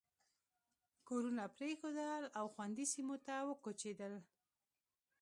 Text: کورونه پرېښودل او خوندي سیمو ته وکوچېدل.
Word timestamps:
کورونه 1.07 1.43
پرېښودل 1.57 2.23
او 2.39 2.45
خوندي 2.53 2.85
سیمو 2.93 3.17
ته 3.25 3.35
وکوچېدل. 3.49 4.13